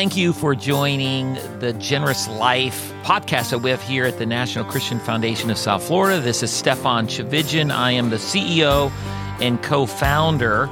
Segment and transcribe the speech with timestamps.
[0.00, 4.64] thank you for joining the Generous Life podcast that we have here at the National
[4.64, 6.22] Christian Foundation of South Florida.
[6.22, 7.70] This is Stephan Tchividjian.
[7.70, 8.90] I am the CEO
[9.42, 10.68] and co founder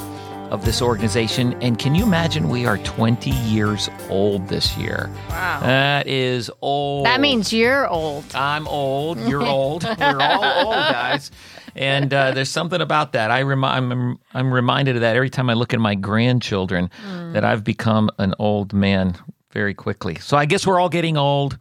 [0.50, 1.52] of this organization.
[1.62, 5.10] And can you imagine we are 20 years old this year?
[5.28, 5.60] Wow.
[5.60, 7.04] That is old.
[7.04, 8.24] That means you're old.
[8.34, 9.20] I'm old.
[9.20, 9.84] You're old.
[9.84, 11.30] We're all old, guys.
[11.78, 13.30] And uh, there's something about that.
[13.30, 16.90] I remi- I'm, I'm reminded of that every time I look at my grandchildren
[17.32, 19.16] that I've become an old man
[19.52, 20.16] very quickly.
[20.16, 21.56] So I guess we're all getting old.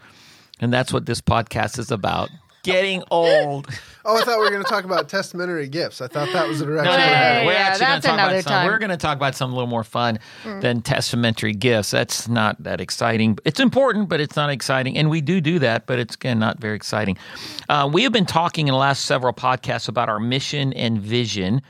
[0.59, 2.29] And that's what this podcast is about
[2.63, 3.67] getting old.
[4.09, 5.99] Oh, I thought we were going to talk about testamentary gifts.
[5.99, 6.93] I thought that was the direction.
[6.93, 7.45] No, no, no, we're no.
[7.47, 8.49] We're Yeah, actually going to talk about another some.
[8.51, 8.67] time.
[8.67, 11.91] We're going to talk about something a little more fun than testamentary gifts.
[11.91, 13.37] That's not that exciting.
[13.43, 14.97] It's important, but it's not exciting.
[14.97, 17.17] And we do do that, but it's again not very exciting.
[17.67, 21.61] Uh, we have been talking in the last several podcasts about our mission and vision.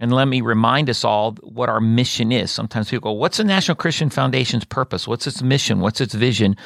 [0.00, 2.50] And let me remind us all what our mission is.
[2.50, 5.06] Sometimes people go, What's the National Christian Foundation's purpose?
[5.06, 5.80] What's its mission?
[5.80, 6.56] What's its vision?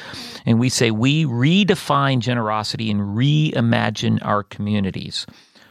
[0.45, 5.27] And we say, We redefine generosity and reimagine our communities.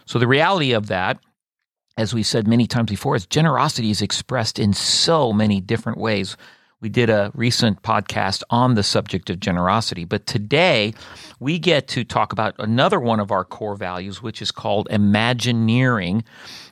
[0.07, 1.19] So the reality of that
[1.99, 6.37] as we said many times before, is generosity is expressed in so many different ways.
[6.81, 10.95] We did a recent podcast on the subject of generosity, but today
[11.41, 16.23] we get to talk about another one of our core values, which is called Imagineering.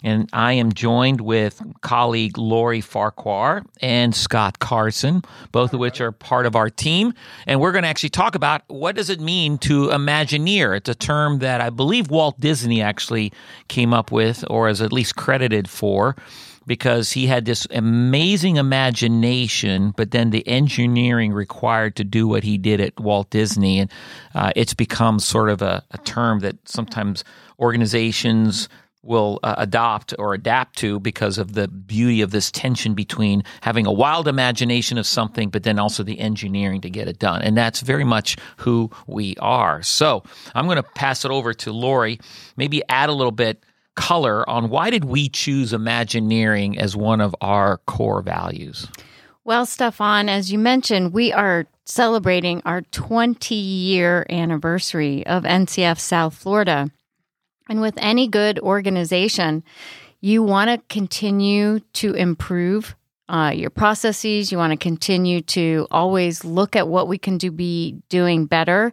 [0.04, 6.12] And I am joined with colleague Laurie Farquhar and Scott Carson, both of which are
[6.12, 7.12] part of our team.
[7.48, 10.76] And we're going to actually talk about what does it mean to Imagineer.
[10.76, 13.32] It's a term that I believe Walt Disney actually
[13.66, 16.14] came up with, or is at least credited for
[16.66, 22.58] because he had this amazing imagination, but then the engineering required to do what he
[22.58, 23.78] did at Walt Disney.
[23.80, 23.90] And
[24.34, 27.24] uh, it's become sort of a, a term that sometimes
[27.58, 28.68] organizations
[29.06, 33.86] will uh, adopt or adapt to because of the beauty of this tension between having
[33.86, 37.40] a wild imagination of something, but then also the engineering to get it done.
[37.42, 39.82] And that's very much who we are.
[39.82, 40.24] So
[40.54, 42.18] I'm going to pass it over to Laurie,
[42.56, 43.62] maybe add a little bit
[43.96, 48.88] color on why did we choose Imagineering as one of our core values?
[49.44, 56.34] Well, Stephan, as you mentioned, we are celebrating our 20 year anniversary of NCF South
[56.34, 56.90] Florida.
[57.68, 59.64] And with any good organization,
[60.20, 62.96] you want to continue to improve
[63.28, 64.52] uh, your processes.
[64.52, 68.92] You want to continue to always look at what we can do be doing better.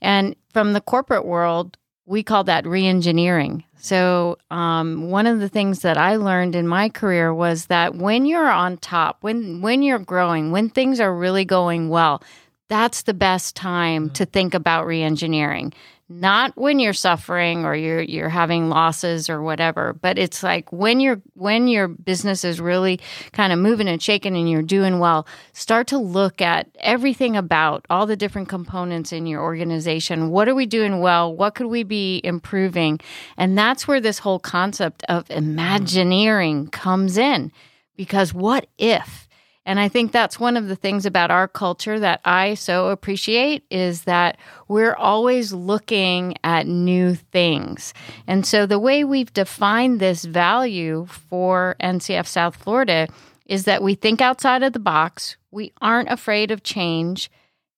[0.00, 1.76] And from the corporate world,
[2.06, 3.64] we call that reengineering.
[3.76, 8.26] So, um, one of the things that I learned in my career was that when
[8.26, 12.22] you're on top, when when you're growing, when things are really going well,
[12.68, 15.74] that's the best time to think about reengineering.
[16.20, 21.00] Not when you're suffering or you're you're having losses or whatever, but it's like when
[21.00, 23.00] you're when your business is really
[23.32, 27.86] kind of moving and shaking and you're doing well, start to look at everything about
[27.88, 30.28] all the different components in your organization.
[30.28, 31.34] What are we doing well?
[31.34, 33.00] What could we be improving?
[33.38, 35.36] And that's where this whole concept of mm.
[35.36, 37.50] imagineering comes in.
[37.96, 39.28] Because what if?
[39.64, 43.64] And I think that's one of the things about our culture that I so appreciate
[43.70, 47.94] is that we're always looking at new things.
[48.26, 53.06] And so the way we've defined this value for NCF South Florida
[53.46, 57.30] is that we think outside of the box, we aren't afraid of change,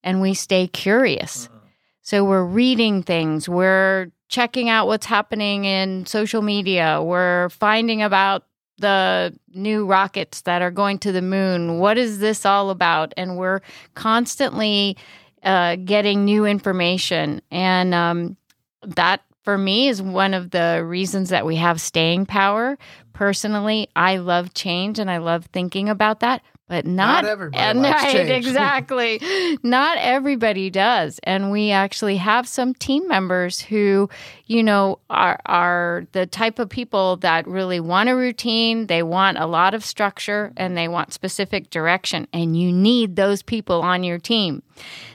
[0.03, 1.49] and we stay curious.
[1.49, 1.59] Mm-hmm.
[2.03, 8.45] So we're reading things, we're checking out what's happening in social media, we're finding about
[8.79, 11.79] the new rockets that are going to the moon.
[11.79, 13.15] What is this all about?
[13.17, 13.61] And we're
[13.95, 14.97] constantly
[15.43, 17.41] uh, getting new information.
[17.51, 18.37] And um,
[18.83, 22.79] that, for me, is one of the reasons that we have staying power.
[23.13, 26.43] Personally, I love change and I love thinking about that.
[26.67, 29.21] But not, Not everybody right, exactly.
[29.63, 34.09] not everybody does, and we actually have some team members who,
[34.47, 38.87] you know, are are the type of people that really want a routine.
[38.87, 43.43] They want a lot of structure and they want specific direction, and you need those
[43.43, 44.63] people on your team.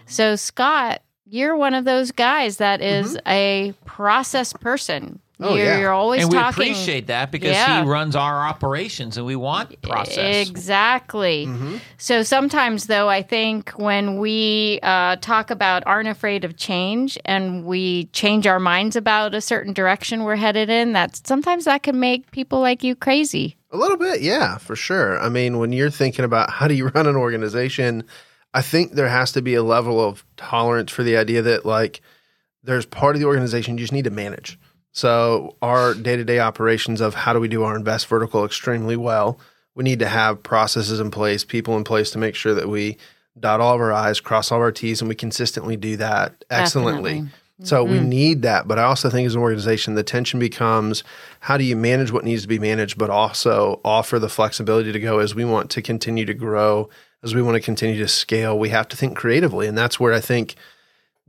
[0.06, 3.28] So, Scott, you're one of those guys that is mm-hmm.
[3.28, 5.20] a process person.
[5.42, 5.80] Oh, you're, yeah.
[5.80, 7.84] you're always and we appreciate that because Yeah.
[7.84, 10.50] he runs our operations and we want process.
[10.50, 11.46] Exactly.
[11.46, 11.78] Mm-hmm.
[11.98, 17.64] So sometimes, though, I think when we uh, talk about aren't afraid of change and
[17.64, 22.00] we change our minds about a certain direction we're headed in, that sometimes that can
[22.00, 23.56] make people like you crazy.
[23.72, 25.20] A little bit, yeah, for sure.
[25.22, 28.04] I mean, when you're thinking about how do you run an organization,
[28.54, 32.02] I think there has to be a level of tolerance for the idea that like
[32.64, 34.60] there's part of the organization you just need to manage.
[34.92, 39.40] So our day-to-day operations of how do we do our invest vertical extremely well,
[39.76, 42.98] we need to have processes in place, people in place to make sure that we
[43.40, 46.44] dot all of our I's, cross all of our T's, and we consistently do that
[46.50, 47.12] excellently.
[47.12, 47.36] Definitely.
[47.62, 48.10] So we mm-hmm.
[48.10, 48.68] need that.
[48.68, 51.04] But I also think as an organization, the tension becomes
[51.42, 55.00] how do you manage what needs to be managed, but also offer the flexibility to
[55.00, 56.90] go as we want to continue to grow,
[57.22, 58.58] as we want to continue to scale.
[58.58, 59.68] We have to think creatively.
[59.68, 60.56] And that's where I think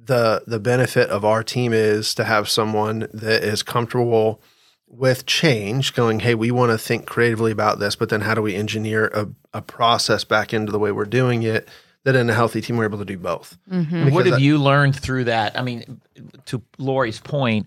[0.02, 4.40] the the benefit of our team is to have someone that is comfortable
[4.86, 8.42] with change, going, hey, we want to think creatively about this, but then how do
[8.42, 11.68] we engineer a, a process back into the way we're doing it?
[12.04, 13.58] That in a healthy team, we're able to do both.
[13.70, 15.56] And what have I- you learned through that?
[15.58, 16.00] I mean,
[16.46, 17.66] to Laurie's point,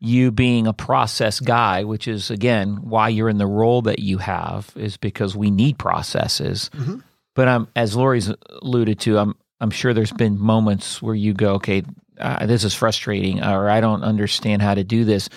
[0.00, 4.16] you being a process guy, which is again why you're in the role that you
[4.18, 6.70] have, is because we need processes.
[6.74, 7.00] Mm-hmm.
[7.34, 8.32] But um, as Laurie's
[8.62, 11.82] alluded to, I'm I'm sure there's been moments where you go, okay,
[12.18, 15.28] uh, this is frustrating, or I don't understand how to do this.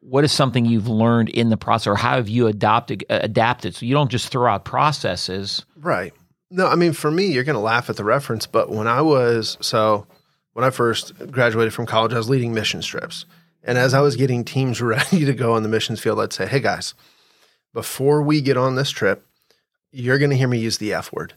[0.00, 3.74] What is something you've learned in the process, or how have you adopted adapted?
[3.74, 5.64] So you don't just throw out processes.
[5.76, 6.12] Right.
[6.50, 9.02] No, I mean, for me, you're going to laugh at the reference, but when I
[9.02, 10.06] was, so
[10.52, 13.24] when I first graduated from college, I was leading mission trips.
[13.62, 16.46] And as I was getting teams ready to go on the missions field, I'd say,
[16.46, 16.94] hey guys,
[17.72, 19.24] before we get on this trip,
[19.92, 21.34] you're going to hear me use the F word.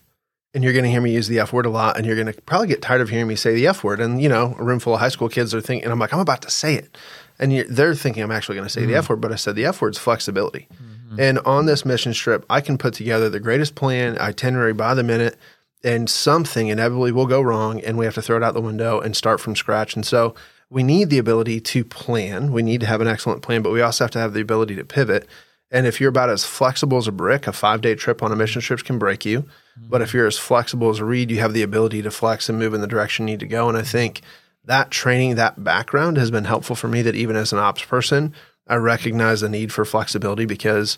[0.54, 1.98] And you're going to hear me use the F word a lot.
[1.98, 4.00] And you're going to probably get tired of hearing me say the F word.
[4.00, 6.14] And, you know, a room full of high school kids are thinking, and I'm like,
[6.14, 6.96] I'm about to say it.
[7.40, 8.98] And you're, they're thinking I'm actually going to say the mm.
[8.98, 10.68] F word, but I said the F word's flexibility.
[10.74, 11.20] Mm-hmm.
[11.20, 15.04] And on this mission trip, I can put together the greatest plan, itinerary by the
[15.04, 15.38] minute,
[15.84, 19.00] and something inevitably will go wrong, and we have to throw it out the window
[19.00, 19.96] and start from scratch.
[19.96, 20.34] And so
[20.70, 22.52] we need the ability to plan.
[22.52, 24.76] We need to have an excellent plan, but we also have to have the ability
[24.76, 25.28] to pivot.
[25.70, 28.36] And if you're about as flexible as a brick, a five day trip on a
[28.36, 29.46] mission trip can break you.
[29.76, 32.60] But if you're as flexible as a reed, you have the ability to flex and
[32.60, 33.70] move in the direction you need to go.
[33.70, 34.22] And I think
[34.66, 38.34] that training, that background has been helpful for me that even as an ops person,
[38.68, 40.98] I recognize the need for flexibility because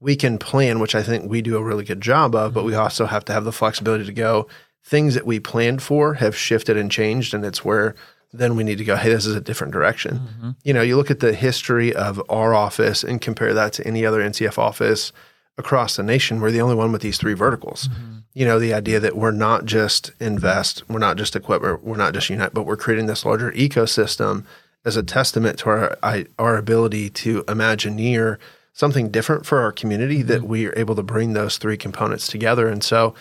[0.00, 2.72] we can plan, which I think we do a really good job of, but we
[2.72, 2.80] mm-hmm.
[2.80, 4.48] also have to have the flexibility to go.
[4.84, 7.94] Things that we planned for have shifted and changed, and it's where
[8.32, 10.18] then we need to go, hey, this is a different direction.
[10.18, 10.50] Mm-hmm.
[10.64, 14.06] You know, you look at the history of our office and compare that to any
[14.06, 15.12] other NCF office
[15.58, 16.40] across the nation.
[16.40, 17.88] We're the only one with these three verticals.
[17.88, 18.18] Mm-hmm.
[18.34, 22.14] You know, the idea that we're not just invest, we're not just equipment, we're not
[22.14, 24.44] just unite, but we're creating this larger ecosystem
[24.84, 28.38] as a testament to our I, our ability to imagineer
[28.72, 30.48] something different for our community that mm-hmm.
[30.48, 32.68] we are able to bring those three components together.
[32.68, 33.14] And so,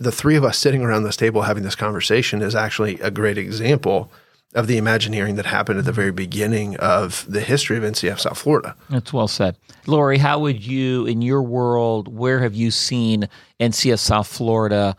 [0.00, 3.38] the three of us sitting around this table having this conversation is actually a great
[3.38, 4.10] example
[4.54, 8.38] of the imagineering that happened at the very beginning of the history of NCF South
[8.38, 8.74] Florida.
[8.88, 9.56] That's well said.
[9.86, 13.28] Laurie, how would you, in your world, where have you seen
[13.60, 14.96] NCF South Florida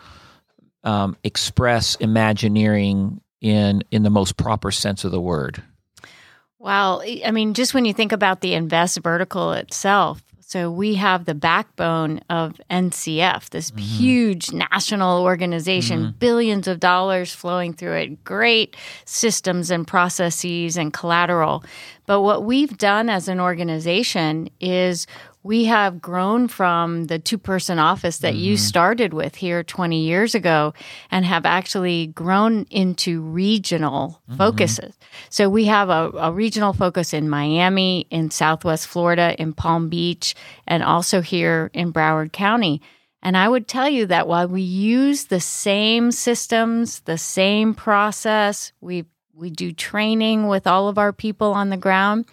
[0.84, 5.63] um, express Imagineering in in the most proper sense of the word?
[6.60, 11.25] Well, I mean, just when you think about the invest vertical itself, so we have
[11.25, 13.81] the backbone of NCF, this mm-hmm.
[13.81, 16.18] huge national organization, mm-hmm.
[16.18, 18.75] billions of dollars flowing through it, great
[19.06, 21.63] systems and processes and collateral.
[22.07, 25.06] But what we've done as an organization is
[25.41, 28.63] we have grown from the two person office that you mm-hmm.
[28.63, 30.74] started with here 20 years ago
[31.12, 34.38] and have actually grown into regional mm-hmm.
[34.38, 34.97] focuses.
[35.29, 40.36] So we have a, a regional focus in Miami, in Southwest Florida, in Palm Beach,
[40.67, 42.81] and also here in Broward County.
[43.22, 48.72] And I would tell you that while we use the same systems, the same process,
[48.81, 52.25] we we do training with all of our people on the ground.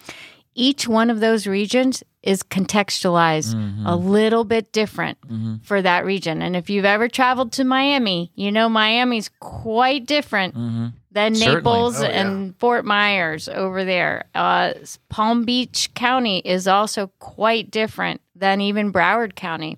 [0.58, 3.86] Each one of those regions is contextualized mm-hmm.
[3.86, 5.56] a little bit different mm-hmm.
[5.62, 6.40] for that region.
[6.40, 10.86] And if you've ever traveled to Miami, you know Miami's quite different mm-hmm.
[11.12, 11.56] than Certainly.
[11.56, 12.20] Naples Oh, yeah.
[12.20, 14.24] and Fort Myers over there.
[14.34, 14.72] Uh,
[15.10, 19.76] Palm Beach County is also quite different than even Broward County.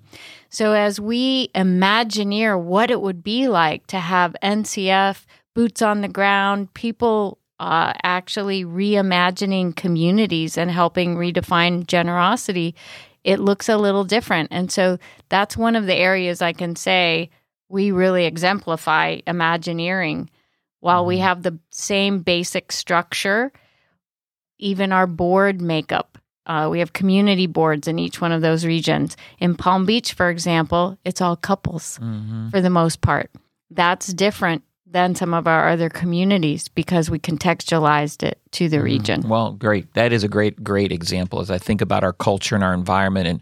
[0.49, 6.07] So, as we imagineer what it would be like to have NCF boots on the
[6.07, 12.75] ground, people uh, actually reimagining communities and helping redefine generosity,
[13.23, 14.49] it looks a little different.
[14.51, 14.97] And so,
[15.29, 17.29] that's one of the areas I can say
[17.67, 20.29] we really exemplify Imagineering.
[20.79, 23.51] While we have the same basic structure,
[24.59, 26.17] even our board makeup.
[26.45, 29.15] Uh, we have community boards in each one of those regions.
[29.39, 31.99] In Palm Beach, for example, it's all couples
[32.49, 33.29] for the most part.
[33.69, 38.85] That's different than some of our other communities because we contextualized it to the mm-hmm.
[38.85, 39.29] region.
[39.29, 39.93] Well, great.
[39.93, 43.27] That is a great, great example as I think about our culture and our environment
[43.27, 43.41] and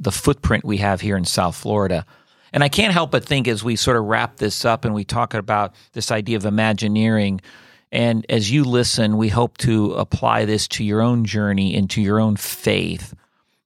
[0.00, 2.06] the footprint we have here in South Florida.
[2.52, 5.04] And I can't help but think as we sort of wrap this up and we
[5.04, 7.40] talk about this idea of Imagineering,
[7.92, 12.00] and as you listen, we hope to apply this to your own journey and to
[12.00, 13.14] your own faith.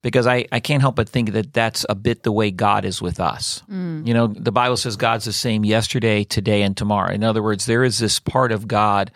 [0.03, 3.03] Because I, I can't help but think that that's a bit the way God is
[3.03, 3.63] with us.
[3.71, 4.07] Mm.
[4.07, 7.13] You know, the Bible says God's the same yesterday, today, and tomorrow.
[7.13, 9.11] In other words, there is this part of God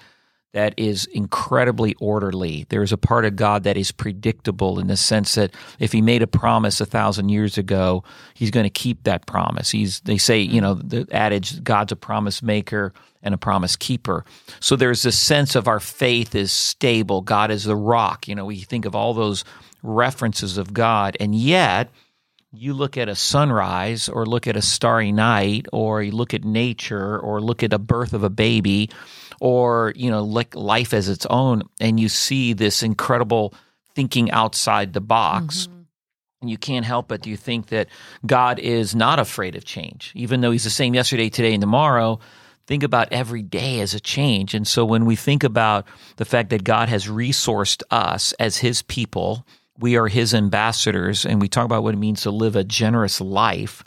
[0.55, 2.65] that is incredibly orderly.
[2.69, 6.01] There is a part of God that is predictable in the sense that if He
[6.01, 9.71] made a promise a thousand years ago, He's going to keep that promise.
[9.71, 12.93] He's they say you know the adage God's a promise maker
[13.23, 14.25] and a promise keeper.
[14.61, 17.21] So there's this sense of our faith is stable.
[17.21, 18.29] God is the rock.
[18.29, 19.45] You know, we think of all those
[19.83, 21.91] references of God, and yet
[22.53, 26.45] you look at a sunrise or look at a starry night or you look at
[26.45, 28.89] nature or look at a birth of a baby
[29.41, 33.55] or you know like life as its own and you see this incredible
[33.95, 35.81] thinking outside the box Mm-hmm.
[36.43, 37.89] and you can't help but you think that
[38.27, 42.19] God is not afraid of change even though he's the same yesterday today and tomorrow
[42.67, 45.87] think about every day as a change and so when we think about
[46.17, 49.47] the fact that God has resourced us as his people
[49.79, 53.21] we are his ambassadors and we talk about what it means to live a generous
[53.21, 53.83] life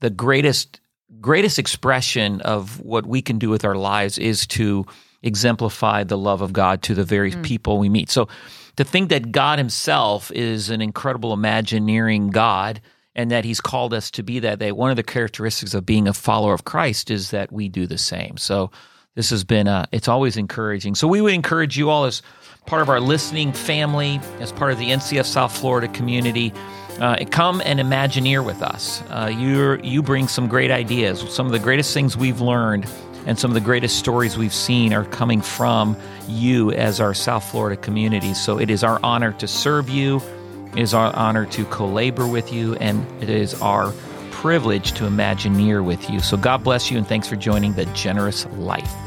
[0.00, 0.80] the greatest
[1.26, 4.86] greatest expression of what we can do with our lives is to
[5.24, 7.42] exemplify the love of God to the very mm.
[7.42, 8.08] people we meet.
[8.10, 8.28] So
[8.76, 12.80] to think that God himself is an incredible imagineering God
[13.16, 16.06] and that he's called us to be that, that one of the characteristics of being
[16.06, 18.36] a follower of Christ is that we do the same.
[18.36, 18.70] So
[19.16, 20.94] this has been uh, it's always encouraging.
[20.94, 22.22] So we would encourage you all as
[22.66, 26.52] part of our listening family, as part of the NCF South Florida community,
[27.00, 29.02] uh, come and Imagineer with us.
[29.10, 31.20] Uh, you you bring some great ideas.
[31.34, 32.86] Some of the greatest things we've learned
[33.26, 35.96] and some of the greatest stories we've seen are coming from
[36.28, 38.34] you as our South Florida community.
[38.34, 40.20] So it is our honor to serve you.
[40.72, 43.92] It is our honor to co-labor with you, and it is our
[44.30, 46.20] privilege to Imagineer with you.
[46.20, 49.05] So God bless you, and thanks for joining the Generous Life.